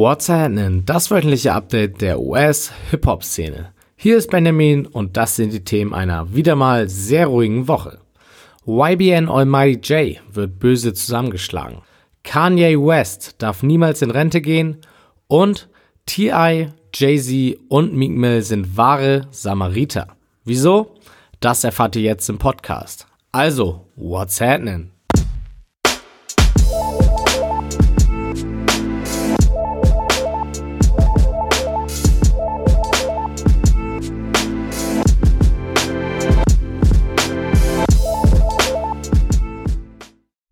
[0.00, 0.84] What's happening?
[0.86, 3.72] Das wöchentliche Update der US-Hip-Hop-Szene.
[3.96, 7.98] Hier ist Benjamin und das sind die Themen einer wieder mal sehr ruhigen Woche.
[8.64, 11.78] YBN Almighty J wird böse zusammengeschlagen.
[12.22, 14.76] Kanye West darf niemals in Rente gehen
[15.26, 15.68] und
[16.06, 20.06] T.I., Jay-Z und Meek Mill sind wahre Samariter.
[20.44, 20.94] Wieso?
[21.40, 23.08] Das erfahrt ihr jetzt im Podcast.
[23.32, 24.92] Also, what's happening?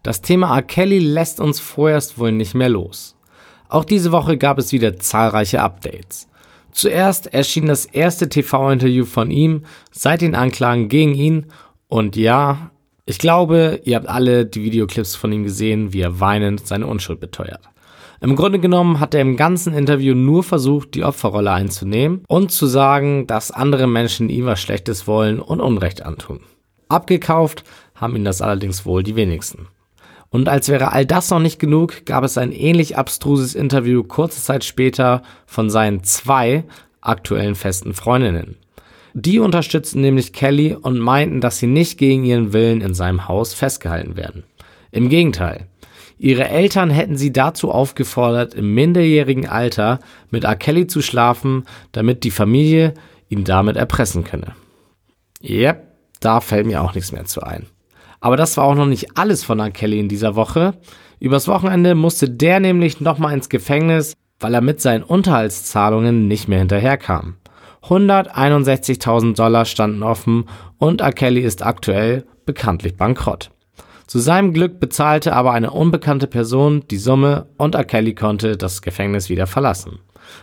[0.06, 0.62] Das Thema R.
[0.62, 3.16] Kelly lässt uns vorerst wohl nicht mehr los.
[3.69, 6.28] Auch diese Woche gab es wieder zahlreiche Updates.
[6.70, 11.47] Zuerst erschien das erste TV-Interview von ihm seit den Anklagen gegen ihn
[11.88, 12.70] und ja,
[13.05, 17.19] ich glaube, ihr habt alle die Videoclips von ihm gesehen, wie er weinend seine Unschuld
[17.19, 17.69] beteuert.
[18.20, 22.66] Im Grunde genommen hat er im ganzen Interview nur versucht, die Opferrolle einzunehmen und zu
[22.66, 26.42] sagen, dass andere Menschen ihm was Schlechtes wollen und Unrecht antun.
[26.88, 27.64] Abgekauft
[27.97, 29.66] haben ihn das allerdings wohl die wenigsten.
[30.30, 34.42] Und als wäre all das noch nicht genug, gab es ein ähnlich abstruses Interview kurze
[34.42, 36.64] Zeit später von seinen zwei
[37.00, 38.56] aktuellen festen Freundinnen.
[39.14, 43.54] Die unterstützten nämlich Kelly und meinten, dass sie nicht gegen ihren Willen in seinem Haus
[43.54, 44.44] festgehalten werden.
[44.91, 45.69] Im Gegenteil.
[46.19, 50.56] Ihre Eltern hätten sie dazu aufgefordert, im minderjährigen Alter mit R.
[50.56, 52.94] Kelly zu schlafen, damit die Familie
[53.28, 54.54] ihn damit erpressen könne.
[55.42, 55.82] Yep,
[56.20, 57.66] da fällt mir auch nichts mehr zu ein.
[58.20, 59.70] Aber das war auch noch nicht alles von R.
[59.70, 60.75] Kelly in dieser Woche.
[61.20, 66.59] Übers Wochenende musste der nämlich nochmal ins Gefängnis, weil er mit seinen Unterhaltszahlungen nicht mehr
[66.59, 67.37] hinterherkam.
[67.84, 70.47] 161.000 Dollar standen offen
[70.78, 71.12] und R.
[71.12, 73.50] Kelly ist aktuell bekanntlich bankrott.
[74.06, 77.84] Zu seinem Glück bezahlte aber eine unbekannte Person die Summe und R.
[77.84, 79.98] Kelly konnte das Gefängnis wieder verlassen.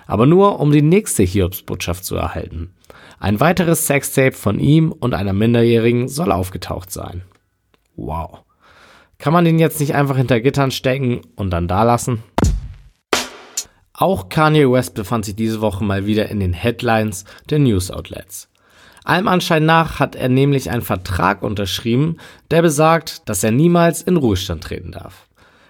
[0.08, 2.74] Aber nur, um die nächste Hiobsbotschaft zu erhalten.
[3.20, 7.24] Ein weiteres Sextape von ihm und einer Minderjährigen soll aufgetaucht sein.
[7.96, 8.44] Wow.
[9.18, 12.24] Kann man den jetzt nicht einfach hinter Gittern stecken und dann da lassen?
[13.94, 18.50] Auch Kanye West befand sich diese Woche mal wieder in den Headlines der News Outlets.
[19.04, 22.18] Allem Anschein nach hat er nämlich einen Vertrag unterschrieben,
[22.52, 25.28] der besagt, dass er niemals in Ruhestand treten darf.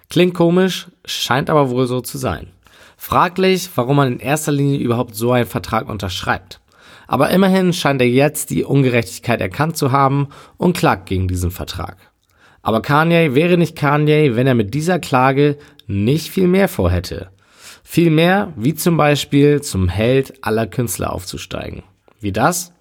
[0.09, 2.51] Klingt komisch, scheint aber wohl so zu sein.
[2.95, 6.61] Fraglich, warum man in erster Linie überhaupt so einen Vertrag unterschreibt.
[7.07, 11.97] Aber immerhin scheint er jetzt die Ungerechtigkeit erkannt zu haben und klagt gegen diesen Vertrag.
[12.63, 17.29] Aber Kanye wäre nicht Kanye, wenn er mit dieser Klage nicht viel mehr vorhätte.
[17.83, 21.83] Viel mehr, wie zum Beispiel zum Held aller Künstler aufzusteigen.
[22.21, 22.71] Wie das?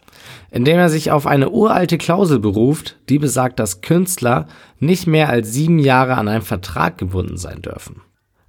[0.52, 4.46] Indem er sich auf eine uralte Klausel beruft, die besagt, dass Künstler
[4.78, 8.02] nicht mehr als sieben Jahre an einen Vertrag gebunden sein dürfen.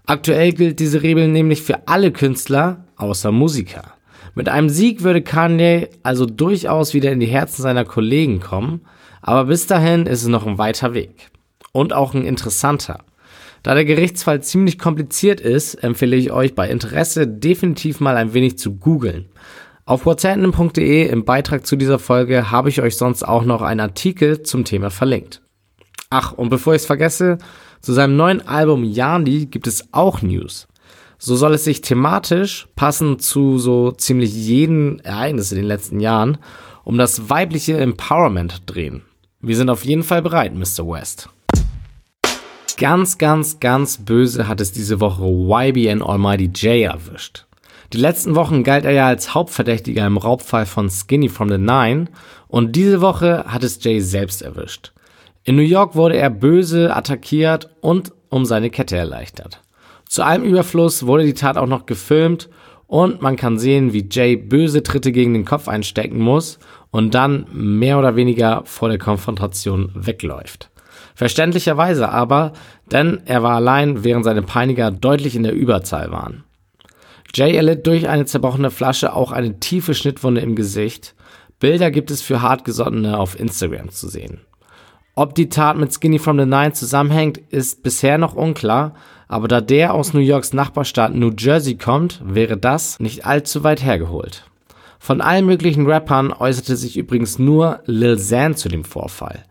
[0.06, 3.94] Aktuell gilt diese Regel nämlich für alle Künstler außer Musiker.
[4.36, 8.82] Mit einem Sieg würde Kanye also durchaus wieder in die Herzen seiner Kollegen kommen,
[9.24, 11.32] aber bis dahin ist es noch ein weiter Weg.
[11.72, 13.00] Und auch ein interessanter.
[13.64, 18.60] Da der Gerichtsfall ziemlich kompliziert ist, empfehle ich euch bei Interesse definitiv mal ein wenig
[18.60, 19.30] zu googeln.
[19.86, 24.44] Auf whatsapp.de im Beitrag zu dieser Folge habe ich euch sonst auch noch einen Artikel
[24.44, 25.42] zum Thema verlinkt.
[26.10, 27.38] Ach, und bevor ich es vergesse,
[27.82, 30.68] zu seinem neuen Album Yani gibt es auch News.
[31.18, 36.38] So soll es sich thematisch, passend zu so ziemlich jedem Ereignis in den letzten Jahren,
[36.84, 39.04] um das weibliche Empowerment drehen.
[39.46, 40.88] Wir sind auf jeden Fall bereit, Mr.
[40.88, 41.28] West.
[42.78, 47.46] Ganz, ganz, ganz böse hat es diese Woche YBN Almighty J erwischt.
[47.92, 52.06] Die letzten Wochen galt er ja als Hauptverdächtiger im Raubfall von Skinny from the Nine
[52.48, 54.94] und diese Woche hat es Jay selbst erwischt.
[55.44, 59.60] In New York wurde er böse attackiert und um seine Kette erleichtert.
[60.08, 62.50] Zu allem Überfluss wurde die Tat auch noch gefilmt
[62.88, 66.60] und man kann sehen, wie Jay böse Tritte gegen den Kopf einstecken muss
[66.94, 70.70] und dann mehr oder weniger vor der Konfrontation wegläuft.
[71.16, 72.54] Verständlicherweise aber,
[72.92, 76.44] denn er war allein, während seine Peiniger deutlich in der Überzahl waren.
[77.34, 81.16] Jay erlitt durch eine zerbrochene Flasche auch eine tiefe Schnittwunde im Gesicht.
[81.60, 84.42] Bilder gibt es für Hartgesottene auf Instagram zu sehen.
[85.16, 88.94] Ob die Tat mit Skinny from the Nine zusammenhängt, ist bisher noch unklar,
[89.28, 93.84] aber da der aus New Yorks Nachbarstaat New Jersey kommt, wäre das nicht allzu weit
[93.84, 94.44] hergeholt.
[95.04, 99.44] Von allen möglichen Rappern äußerte sich übrigens nur Lil Xan zu dem Vorfall.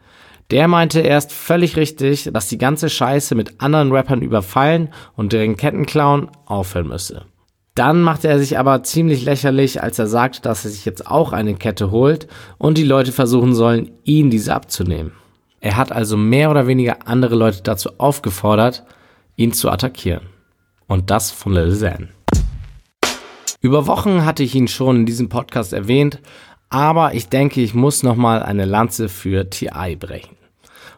[0.50, 5.58] Der meinte erst völlig richtig, dass die ganze Scheiße mit anderen Rappern überfallen und deren
[5.58, 7.26] Ketten klauen aufhören müsse.
[7.74, 11.34] Dann machte er sich aber ziemlich lächerlich, als er sagte, dass er sich jetzt auch
[11.34, 15.12] eine Kette holt und die Leute versuchen sollen, ihn diese abzunehmen.
[15.60, 18.84] Er hat also mehr oder weniger andere Leute dazu aufgefordert,
[19.36, 20.22] ihn zu attackieren.
[20.86, 22.08] Und das von Lil Xan.
[23.62, 26.18] Über Wochen hatte ich ihn schon in diesem Podcast erwähnt,
[26.68, 30.36] aber ich denke, ich muss nochmal eine Lanze für TI brechen.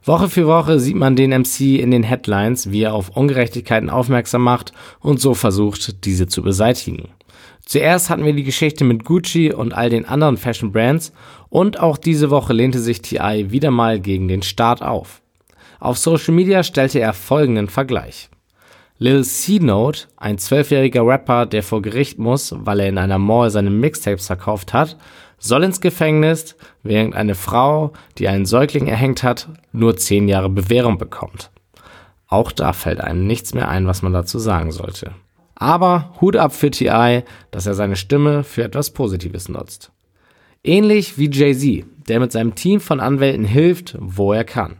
[0.03, 4.43] Woche für Woche sieht man den MC in den Headlines, wie er auf Ungerechtigkeiten aufmerksam
[4.45, 7.11] macht und so versucht, diese zu beseitigen.
[7.67, 11.13] Zuerst hatten wir die Geschichte mit Gucci und all den anderen Fashion Brands
[11.51, 15.21] und auch diese Woche lehnte sich TI wieder mal gegen den Staat auf.
[15.81, 18.31] Auf Social Media stellte er folgenden Vergleich.
[18.99, 23.71] Lil C-Note, ein zwölfjähriger Rapper, der vor Gericht muss, weil er in einer Mall seine
[23.71, 24.97] Mixtapes verkauft hat,
[25.37, 26.55] soll ins Gefängnis,
[26.85, 31.51] während eine Frau, die einen Säugling erhängt hat, nur zehn Jahre Bewährung bekommt.
[32.29, 35.11] Auch da fällt einem nichts mehr ein, was man dazu sagen sollte.
[35.57, 39.91] Aber Hut ab für TI, dass er seine Stimme für etwas Positives nutzt.
[40.63, 44.77] Ähnlich wie Jay-Z, der mit seinem Team von Anwälten hilft, wo er kann.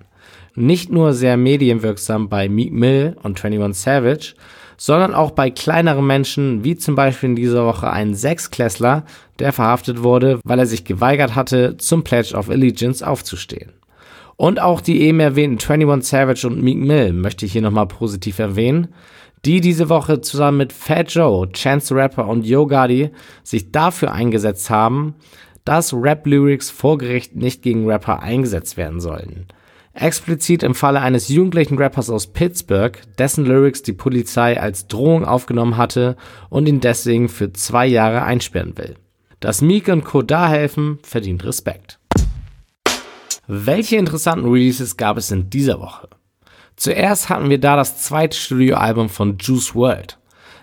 [0.57, 4.35] Nicht nur sehr medienwirksam bei Meek Mill und 21 Savage,
[4.77, 9.05] sondern auch bei kleineren Menschen, wie zum Beispiel in dieser Woche ein Sechsklässler,
[9.39, 13.73] der verhaftet wurde, weil er sich geweigert hatte, zum Pledge of Allegiance aufzustehen.
[14.37, 18.39] Und auch die eben erwähnten 21 Savage und Meek Mill möchte ich hier nochmal positiv
[18.39, 18.89] erwähnen,
[19.45, 23.11] die diese Woche zusammen mit Fat Joe, Chance the Rapper und Yo Gotti
[23.43, 25.15] sich dafür eingesetzt haben,
[25.65, 29.47] dass Rap-Lyrics vor Gericht nicht gegen Rapper eingesetzt werden sollen.
[29.95, 35.77] Explizit im Falle eines jugendlichen Rappers aus Pittsburgh, dessen Lyrics die Polizei als Drohung aufgenommen
[35.77, 36.17] hatte
[36.51, 38.97] und ihn deswegen für zwei Jahre einsperren will.
[39.39, 40.23] Dass Meek und Co.
[40.23, 42.01] da helfen, verdient Respekt.
[43.47, 46.09] Welche interessanten Releases gab es in dieser Woche?
[46.77, 50.19] Zuerst hatten wir da das zweite Studioalbum von Juice WRLD.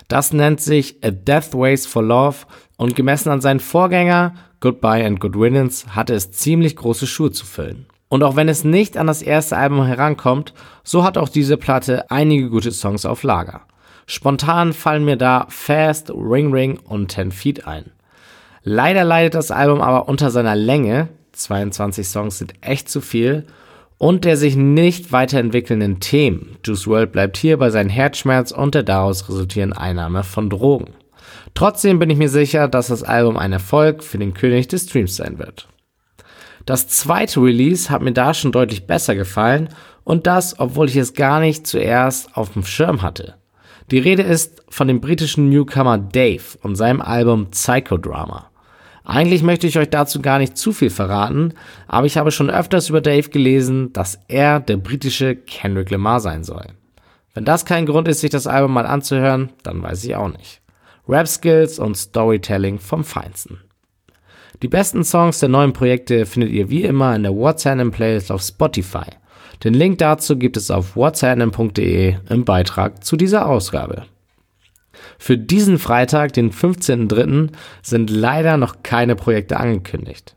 [0.08, 2.38] Das nennt sich A Death Ways for Love
[2.76, 7.46] und gemessen an seinen Vorgänger Goodbye and Good Riddance hatte es ziemlich große Schuhe zu
[7.46, 7.86] füllen.
[8.12, 10.52] Und auch wenn es nicht an das erste Album herankommt,
[10.84, 13.62] so hat auch diese Platte einige gute Songs auf Lager.
[14.04, 17.90] Spontan fallen mir da Fast, Ring Ring und 10 Feet ein.
[18.64, 23.46] Leider leidet das Album aber unter seiner Länge, 22 Songs sind echt zu viel,
[23.96, 26.58] und der sich nicht weiterentwickelnden Themen.
[26.66, 30.92] Juice WRLD bleibt hier bei seinem Herzschmerz und der daraus resultierenden Einnahme von Drogen.
[31.54, 35.16] Trotzdem bin ich mir sicher, dass das Album ein Erfolg für den König des Streams
[35.16, 35.71] sein wird.
[36.64, 39.68] Das zweite Release hat mir da schon deutlich besser gefallen
[40.04, 43.34] und das, obwohl ich es gar nicht zuerst auf dem Schirm hatte.
[43.90, 48.48] Die Rede ist von dem britischen Newcomer Dave und seinem Album Psychodrama.
[49.04, 51.54] Eigentlich möchte ich euch dazu gar nicht zu viel verraten,
[51.88, 56.44] aber ich habe schon öfters über Dave gelesen, dass er der britische Kendrick Lamar sein
[56.44, 56.66] soll.
[57.34, 60.60] Wenn das kein Grund ist, sich das Album mal anzuhören, dann weiß ich auch nicht.
[61.08, 63.58] Rap Skills und Storytelling vom Feinsten.
[64.60, 68.30] Die besten Songs der neuen Projekte findet ihr wie immer in der What's Happening Playlist
[68.30, 69.06] auf Spotify.
[69.64, 74.06] Den Link dazu gibt es auf whatshappening.de im Beitrag zu dieser Ausgabe.
[75.18, 77.50] Für diesen Freitag, den 15.03.,
[77.80, 80.36] sind leider noch keine Projekte angekündigt.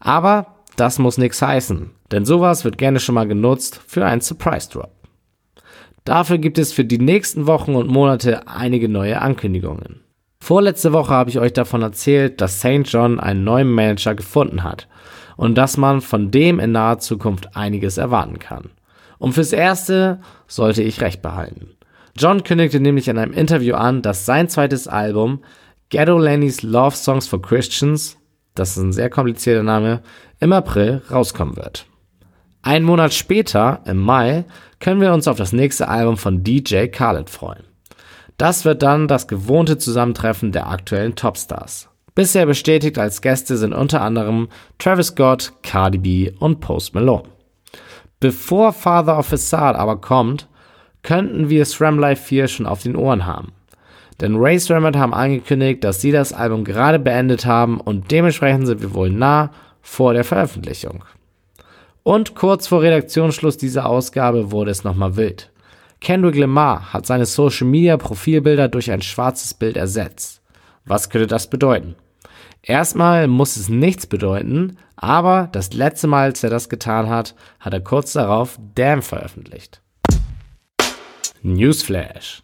[0.00, 4.68] Aber das muss nichts heißen, denn sowas wird gerne schon mal genutzt für einen Surprise
[4.70, 4.92] Drop.
[6.04, 10.00] Dafür gibt es für die nächsten Wochen und Monate einige neue Ankündigungen.
[10.40, 12.84] Vorletzte Woche habe ich euch davon erzählt, dass St.
[12.84, 14.88] John einen neuen Manager gefunden hat
[15.36, 18.70] und dass man von dem in naher Zukunft einiges erwarten kann.
[19.18, 21.76] Und fürs Erste sollte ich recht behalten.
[22.16, 25.40] John kündigte nämlich in einem Interview an, dass sein zweites Album
[25.90, 28.16] Ghetto Lenny's Love Songs for Christians,
[28.54, 30.02] das ist ein sehr komplizierter Name,
[30.40, 31.86] im April rauskommen wird.
[32.62, 34.44] Ein Monat später, im Mai,
[34.80, 37.67] können wir uns auf das nächste Album von DJ Khaled freuen.
[38.38, 41.88] Das wird dann das gewohnte Zusammentreffen der aktuellen Topstars.
[42.14, 47.28] Bisher bestätigt als Gäste sind unter anderem Travis Scott, Cardi B und Post Malone.
[48.20, 50.48] Bevor Father of Facade aber kommt,
[51.02, 53.52] könnten wir SRAM Live 4 schon auf den Ohren haben.
[54.20, 58.82] Denn Ray Srammet haben angekündigt, dass sie das Album gerade beendet haben und dementsprechend sind
[58.82, 61.04] wir wohl nah vor der Veröffentlichung.
[62.02, 65.50] Und kurz vor Redaktionsschluss dieser Ausgabe wurde es nochmal wild.
[66.00, 70.40] Kendrick Lamar hat seine Social Media Profilbilder durch ein schwarzes Bild ersetzt.
[70.84, 71.96] Was könnte das bedeuten?
[72.62, 77.72] Erstmal muss es nichts bedeuten, aber das letzte Mal, als er das getan hat, hat
[77.72, 79.80] er kurz darauf Damn veröffentlicht.
[81.42, 82.42] Newsflash.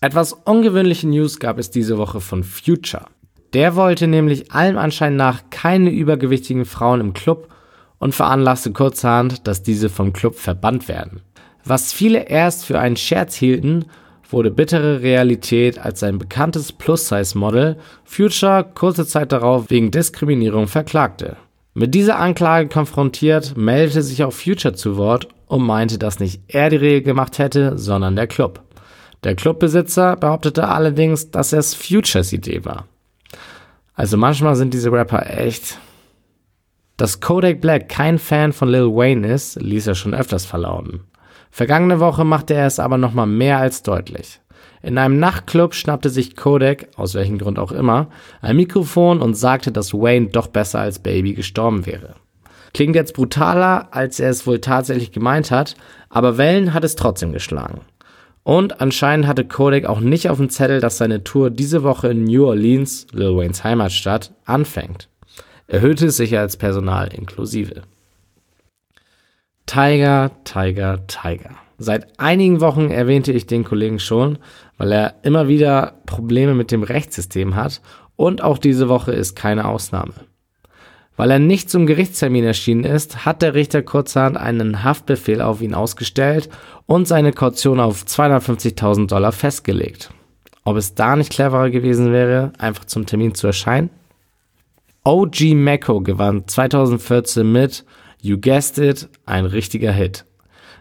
[0.00, 3.06] Etwas ungewöhnliche News gab es diese Woche von Future.
[3.52, 7.48] Der wollte nämlich allem Anschein nach keine übergewichtigen Frauen im Club
[7.98, 11.20] und veranlasste kurzerhand, dass diese vom Club verbannt werden.
[11.64, 13.86] Was viele erst für einen Scherz hielten,
[14.28, 21.36] wurde bittere Realität, als sein bekanntes Plus-Size-Model Future kurze Zeit darauf wegen Diskriminierung verklagte.
[21.74, 26.70] Mit dieser Anklage konfrontiert, meldete sich auch Future zu Wort und meinte, dass nicht er
[26.70, 28.62] die Regel gemacht hätte, sondern der Club.
[29.24, 32.86] Der Clubbesitzer behauptete allerdings, dass es Futures Idee war.
[33.94, 35.78] Also manchmal sind diese Rapper echt.
[36.96, 41.00] Dass Kodak Black kein Fan von Lil Wayne ist, ließ er schon öfters verlauten.
[41.54, 44.40] Vergangene Woche machte er es aber nochmal mehr als deutlich.
[44.82, 48.08] In einem Nachtclub schnappte sich Kodak, aus welchem Grund auch immer,
[48.40, 52.14] ein Mikrofon und sagte, dass Wayne doch besser als Baby gestorben wäre.
[52.72, 55.76] Klingt jetzt brutaler, als er es wohl tatsächlich gemeint hat,
[56.08, 57.82] aber Wellen hat es trotzdem geschlagen.
[58.44, 62.24] Und anscheinend hatte Kodak auch nicht auf dem Zettel, dass seine Tour diese Woche in
[62.24, 65.10] New Orleans, Lil Waynes Heimatstadt, anfängt.
[65.68, 67.82] Erhöhtes Sicherheitspersonal inklusive.
[69.66, 71.50] Tiger, Tiger, Tiger.
[71.78, 74.38] Seit einigen Wochen erwähnte ich den Kollegen schon,
[74.78, 77.80] weil er immer wieder Probleme mit dem Rechtssystem hat
[78.16, 80.12] und auch diese Woche ist keine Ausnahme.
[81.16, 85.74] Weil er nicht zum Gerichtstermin erschienen ist, hat der Richter kurzerhand einen Haftbefehl auf ihn
[85.74, 86.48] ausgestellt
[86.86, 90.10] und seine Kaution auf 250.000 Dollar festgelegt.
[90.64, 93.90] Ob es da nicht cleverer gewesen wäre, einfach zum Termin zu erscheinen?
[95.04, 97.84] OG Mecco gewann 2014 mit
[98.24, 100.24] You Guessed It, ein richtiger Hit.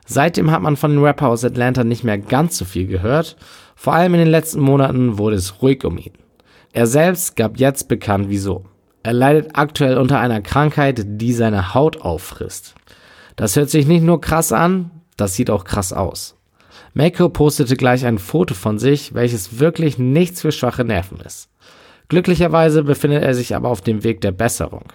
[0.06, 3.36] Seitdem hat man von den Rapper aus Atlanta nicht mehr ganz so viel gehört.
[3.76, 6.14] Vor allem in den letzten Monaten wurde es ruhig um ihn.
[6.72, 8.66] Er selbst gab jetzt bekannt, wieso.
[9.02, 12.76] Er leidet aktuell unter einer Krankheit, die seine Haut auffrisst.
[13.38, 16.36] Das hört sich nicht nur krass an, das sieht auch krass aus.
[16.94, 21.50] Mako postete gleich ein Foto von sich, welches wirklich nichts für schwache Nerven ist.
[22.08, 24.94] Glücklicherweise befindet er sich aber auf dem Weg der Besserung.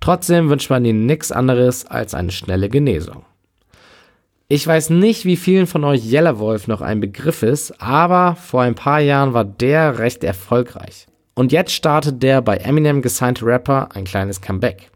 [0.00, 3.24] Trotzdem wünscht man ihm nichts anderes als eine schnelle Genesung.
[4.48, 8.74] Ich weiß nicht, wie vielen von euch Yellerwolf noch ein Begriff ist, aber vor ein
[8.74, 11.06] paar Jahren war der recht erfolgreich.
[11.34, 14.90] Und jetzt startet der bei Eminem gesignte Rapper ein kleines Comeback.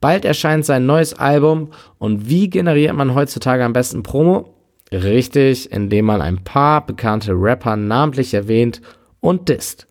[0.00, 4.54] Bald erscheint sein neues Album und wie generiert man heutzutage am besten Promo?
[4.92, 8.80] Richtig, indem man ein paar bekannte Rapper namentlich erwähnt
[9.20, 9.87] und disst.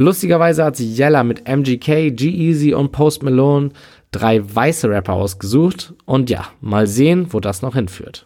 [0.00, 3.70] Lustigerweise hat sich Yella mit MGK, G-Eazy und Post Malone
[4.12, 8.24] drei weiße Rapper ausgesucht und ja, mal sehen, wo das noch hinführt.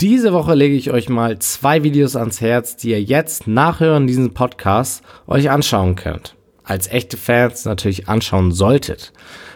[0.00, 4.34] Diese Woche lege ich euch mal zwei Videos ans Herz, die ihr jetzt nachhören diesen
[4.34, 6.36] Podcast euch anschauen könnt.
[6.62, 9.14] Als echte Fans natürlich anschauen solltet.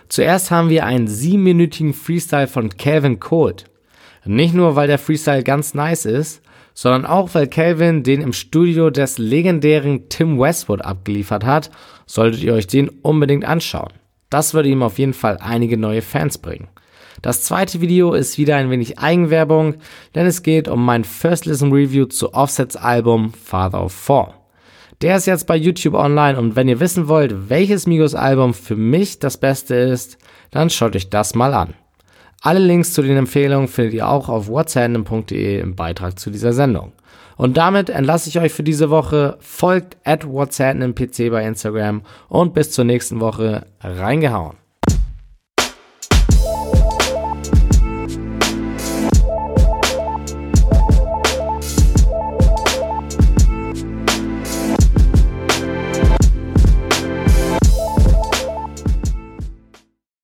[0.09, 3.67] Zuerst haben wir einen siebenminütigen Freestyle von Calvin Cold.
[4.25, 6.43] Nicht nur, weil der Freestyle ganz nice ist,
[6.75, 11.71] sondern auch, weil Calvin den im Studio des legendären Tim Westwood abgeliefert hat,
[12.07, 13.93] solltet ihr euch den unbedingt anschauen.
[14.31, 16.69] Das würde ihm auf jeden Fall einige neue Fans bringen.
[17.21, 19.77] Das zweite Video ist wieder ein wenig Eigenwerbung,
[20.15, 24.35] denn es geht um mein First Listen Review zu Offsets Album Father of Four.
[25.03, 28.77] Der ist jetzt bei YouTube online und wenn ihr wissen wollt, welches Migos Album für
[28.77, 30.19] mich das beste ist,
[30.51, 31.75] dann schaut euch das mal an.
[32.45, 36.91] Alle Links zu den Empfehlungen findet ihr auch auf whatsapp.de im Beitrag zu dieser Sendung.
[37.37, 39.37] Und damit entlasse ich euch für diese Woche.
[39.39, 44.57] Folgt at whatsapp PC bei Instagram und bis zur nächsten Woche reingehauen.